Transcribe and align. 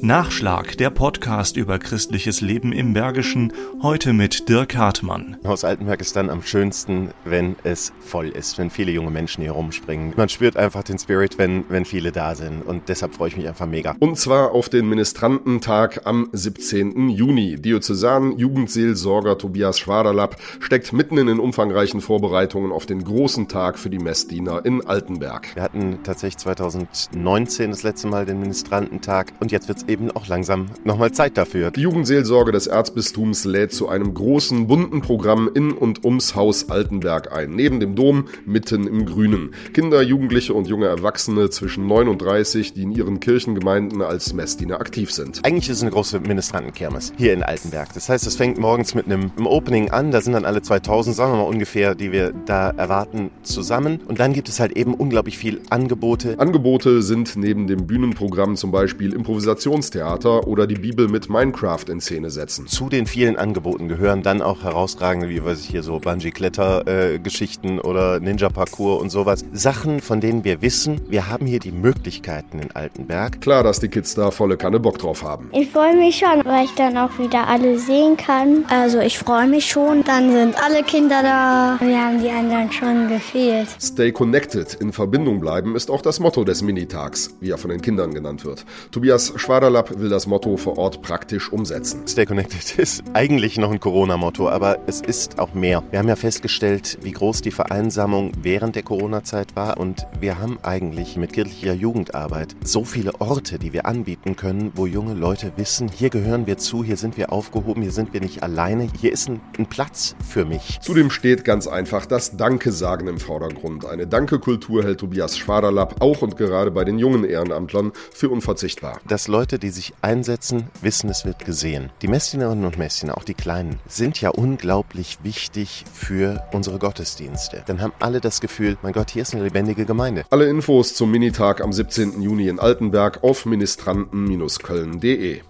Nachschlag, 0.00 0.76
der 0.78 0.90
Podcast 0.90 1.56
über 1.56 1.80
christliches 1.80 2.40
Leben 2.40 2.72
im 2.72 2.92
Bergischen, 2.92 3.52
heute 3.82 4.12
mit 4.12 4.48
Dirk 4.48 4.76
Hartmann. 4.76 5.36
Haus 5.44 5.64
Altenberg 5.64 6.00
ist 6.00 6.14
dann 6.14 6.30
am 6.30 6.42
schönsten, 6.42 7.10
wenn 7.24 7.56
es 7.64 7.92
voll 7.98 8.28
ist, 8.28 8.58
wenn 8.58 8.70
viele 8.70 8.92
junge 8.92 9.10
Menschen 9.10 9.42
hier 9.42 9.52
rumspringen. 9.52 10.14
Man 10.16 10.28
spürt 10.28 10.56
einfach 10.56 10.84
den 10.84 10.98
Spirit, 10.98 11.36
wenn, 11.36 11.64
wenn 11.68 11.84
viele 11.84 12.12
da 12.12 12.36
sind 12.36 12.62
und 12.62 12.88
deshalb 12.88 13.16
freue 13.16 13.28
ich 13.28 13.36
mich 13.36 13.48
einfach 13.48 13.66
mega. 13.66 13.96
Und 13.98 14.16
zwar 14.16 14.52
auf 14.52 14.68
den 14.68 14.88
Ministrantentag 14.88 16.02
am 16.04 16.28
17. 16.32 17.08
Juni. 17.08 17.56
Diözesan 17.56 18.38
Jugendseelsorger 18.38 19.36
Tobias 19.36 19.80
Schwaderlapp 19.80 20.36
steckt 20.60 20.92
mitten 20.92 21.18
in 21.18 21.26
den 21.26 21.40
umfangreichen 21.40 22.00
Vorbereitungen 22.00 22.70
auf 22.70 22.86
den 22.86 23.02
großen 23.02 23.48
Tag 23.48 23.78
für 23.78 23.90
die 23.90 23.98
Messdiener 23.98 24.64
in 24.64 24.86
Altenberg. 24.86 25.56
Wir 25.56 25.62
hatten 25.64 25.98
tatsächlich 26.04 26.38
2019 26.38 27.72
das 27.72 27.82
letzte 27.82 28.06
Mal 28.06 28.26
den 28.26 28.38
Ministrantentag 28.38 29.32
und 29.40 29.50
jetzt 29.50 29.66
wird 29.66 29.78
es 29.78 29.87
eben 29.88 30.10
auch 30.10 30.26
langsam 30.26 30.66
nochmal 30.84 31.12
Zeit 31.12 31.36
dafür. 31.36 31.70
Die 31.70 31.80
Jugendseelsorge 31.80 32.52
des 32.52 32.66
Erzbistums 32.66 33.44
lädt 33.44 33.72
zu 33.72 33.88
einem 33.88 34.14
großen, 34.14 34.66
bunten 34.66 35.00
Programm 35.00 35.50
in 35.52 35.72
und 35.72 36.04
ums 36.04 36.34
Haus 36.34 36.70
Altenberg 36.70 37.32
ein. 37.32 37.54
Neben 37.54 37.80
dem 37.80 37.94
Dom, 37.94 38.28
mitten 38.44 38.86
im 38.86 39.06
Grünen. 39.06 39.52
Kinder, 39.72 40.02
Jugendliche 40.02 40.54
und 40.54 40.68
junge 40.68 40.86
Erwachsene 40.86 41.50
zwischen 41.50 41.86
39, 41.86 42.74
die 42.74 42.82
in 42.82 42.92
ihren 42.92 43.20
Kirchengemeinden 43.20 44.02
als 44.02 44.32
Messdiener 44.32 44.80
aktiv 44.80 45.12
sind. 45.12 45.44
Eigentlich 45.44 45.68
ist 45.68 45.78
es 45.78 45.82
eine 45.82 45.90
große 45.90 46.20
Ministrantenkirmes 46.20 47.12
hier 47.16 47.32
in 47.32 47.42
Altenberg. 47.42 47.92
Das 47.94 48.08
heißt, 48.08 48.26
es 48.26 48.36
fängt 48.36 48.58
morgens 48.58 48.94
mit 48.94 49.06
einem, 49.06 49.32
einem 49.36 49.46
Opening 49.46 49.90
an. 49.90 50.10
Da 50.10 50.20
sind 50.20 50.34
dann 50.34 50.44
alle 50.44 50.62
2000, 50.62 51.16
sagen 51.16 51.32
wir 51.32 51.38
mal 51.38 51.48
ungefähr, 51.48 51.94
die 51.94 52.12
wir 52.12 52.32
da 52.32 52.70
erwarten, 52.70 53.30
zusammen. 53.42 54.00
Und 54.06 54.20
dann 54.20 54.32
gibt 54.32 54.48
es 54.48 54.60
halt 54.60 54.76
eben 54.76 54.94
unglaublich 54.94 55.38
viel 55.38 55.60
Angebote. 55.70 56.38
Angebote 56.38 57.02
sind 57.02 57.36
neben 57.36 57.66
dem 57.66 57.86
Bühnenprogramm 57.86 58.56
zum 58.56 58.70
Beispiel 58.70 59.12
Improvisation 59.12 59.77
Animationstheater 59.78 60.46
oder 60.46 60.66
die 60.66 60.74
Bibel 60.74 61.08
mit 61.08 61.30
Minecraft 61.30 61.84
in 61.88 62.00
Szene 62.00 62.30
setzen. 62.30 62.66
Zu 62.66 62.88
den 62.88 63.06
vielen 63.06 63.36
Angeboten 63.36 63.88
gehören 63.88 64.22
dann 64.22 64.42
auch 64.42 64.62
herausragende, 64.62 65.28
wie 65.28 65.44
weiß 65.44 65.60
ich 65.60 65.68
hier 65.68 65.82
so 65.82 65.98
Bungee-Kletter-Geschichten 66.00 67.78
oder 67.78 68.18
Ninja-Parcours 68.18 69.00
und 69.00 69.10
sowas. 69.10 69.44
Sachen, 69.52 70.00
von 70.00 70.20
denen 70.20 70.44
wir 70.44 70.62
wissen, 70.62 71.00
wir 71.08 71.28
haben 71.28 71.46
hier 71.46 71.60
die 71.60 71.70
Möglichkeiten 71.70 72.58
in 72.58 72.72
Altenberg. 72.72 73.40
Klar, 73.40 73.62
dass 73.62 73.78
die 73.80 73.88
Kids 73.88 74.14
da 74.14 74.30
volle 74.30 74.56
Kanne 74.56 74.80
Bock 74.80 74.98
drauf 74.98 75.22
haben. 75.22 75.50
Ich 75.52 75.70
freue 75.70 75.96
mich 75.96 76.18
schon, 76.18 76.44
weil 76.44 76.64
ich 76.64 76.74
dann 76.74 76.96
auch 76.96 77.16
wieder 77.18 77.46
alle 77.46 77.78
sehen 77.78 78.16
kann. 78.16 78.64
Also 78.68 78.98
ich 78.98 79.18
freue 79.18 79.46
mich 79.46 79.66
schon. 79.66 80.02
Dann 80.04 80.32
sind 80.32 80.56
alle 80.62 80.82
Kinder 80.82 81.22
da. 81.22 81.78
Wir 81.80 81.98
haben 81.98 82.20
die 82.20 82.30
anderen 82.30 82.72
schon 82.72 83.08
gefehlt. 83.08 83.68
Stay 83.80 84.10
connected, 84.10 84.74
in 84.74 84.92
Verbindung 84.92 85.40
bleiben, 85.40 85.76
ist 85.76 85.90
auch 85.90 86.02
das 86.02 86.18
Motto 86.20 86.44
des 86.44 86.62
Minitags, 86.62 87.36
wie 87.40 87.50
er 87.50 87.58
von 87.58 87.70
den 87.70 87.80
Kindern 87.80 88.12
genannt 88.12 88.44
wird. 88.44 88.64
Tobias 88.90 89.32
Schwader 89.36 89.67
Waterlab 89.68 90.00
will 90.00 90.08
das 90.08 90.26
Motto 90.26 90.56
vor 90.56 90.78
Ort 90.78 91.02
praktisch 91.02 91.52
umsetzen. 91.52 92.00
Stay 92.08 92.24
Connected 92.24 92.78
ist 92.78 93.04
eigentlich 93.12 93.58
noch 93.58 93.70
ein 93.70 93.80
Corona-Motto, 93.80 94.48
aber 94.48 94.78
es 94.86 95.02
ist 95.02 95.38
auch 95.38 95.52
mehr. 95.52 95.82
Wir 95.90 95.98
haben 95.98 96.08
ja 96.08 96.16
festgestellt, 96.16 96.96
wie 97.02 97.12
groß 97.12 97.42
die 97.42 97.50
Vereinsamung 97.50 98.32
während 98.40 98.76
der 98.76 98.82
Corona-Zeit 98.82 99.56
war 99.56 99.78
und 99.78 100.06
wir 100.20 100.38
haben 100.38 100.58
eigentlich 100.62 101.18
mit 101.18 101.34
kirchlicher 101.34 101.74
Jugendarbeit 101.74 102.56
so 102.64 102.82
viele 102.82 103.20
Orte, 103.20 103.58
die 103.58 103.74
wir 103.74 103.84
anbieten 103.84 104.36
können, 104.36 104.72
wo 104.74 104.86
junge 104.86 105.12
Leute 105.12 105.52
wissen, 105.56 105.90
hier 105.90 106.08
gehören 106.08 106.46
wir 106.46 106.56
zu, 106.56 106.82
hier 106.82 106.96
sind 106.96 107.18
wir 107.18 107.30
aufgehoben, 107.30 107.82
hier 107.82 107.92
sind 107.92 108.14
wir 108.14 108.22
nicht 108.22 108.42
alleine, 108.42 108.88
hier 108.98 109.12
ist 109.12 109.28
ein, 109.28 109.42
ein 109.58 109.66
Platz 109.66 110.16
für 110.26 110.46
mich. 110.46 110.78
Zudem 110.80 111.10
steht 111.10 111.44
ganz 111.44 111.66
einfach 111.66 112.06
das 112.06 112.38
Danke-Sagen 112.38 113.06
im 113.06 113.18
Vordergrund. 113.18 113.84
Eine 113.84 114.06
Danke-Kultur 114.06 114.82
hält 114.82 115.00
Tobias 115.00 115.36
Schwaderlapp 115.36 116.00
auch 116.00 116.22
und 116.22 116.38
gerade 116.38 116.70
bei 116.70 116.84
den 116.84 116.98
jungen 116.98 117.24
Ehrenamtlern 117.24 117.92
für 118.14 118.30
unverzichtbar. 118.30 118.98
Dass 119.06 119.28
Leute 119.28 119.57
die 119.58 119.70
sich 119.70 119.94
einsetzen, 120.02 120.68
wissen, 120.80 121.10
es 121.10 121.24
wird 121.24 121.44
gesehen. 121.44 121.90
Die 122.02 122.08
Messdienerinnen 122.08 122.64
und 122.64 122.78
Messdiener, 122.78 123.16
auch 123.16 123.24
die 123.24 123.34
Kleinen, 123.34 123.78
sind 123.86 124.20
ja 124.20 124.30
unglaublich 124.30 125.18
wichtig 125.22 125.84
für 125.92 126.44
unsere 126.52 126.78
Gottesdienste. 126.78 127.62
Dann 127.66 127.80
haben 127.80 127.92
alle 128.00 128.20
das 128.20 128.40
Gefühl, 128.40 128.76
mein 128.82 128.92
Gott, 128.92 129.10
hier 129.10 129.22
ist 129.22 129.34
eine 129.34 129.44
lebendige 129.44 129.84
Gemeinde. 129.84 130.24
Alle 130.30 130.48
Infos 130.48 130.94
zum 130.94 131.10
Minitag 131.10 131.60
am 131.60 131.72
17. 131.72 132.22
Juni 132.22 132.48
in 132.48 132.58
Altenberg 132.58 133.22
auf 133.22 133.46
ministranten-köln.de. 133.46 135.42